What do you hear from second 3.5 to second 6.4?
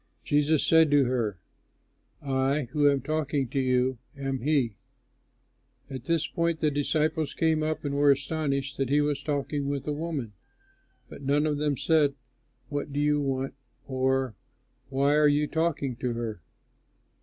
you am he." At this